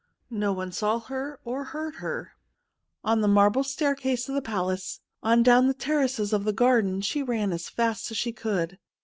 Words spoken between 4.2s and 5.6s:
of the palace, on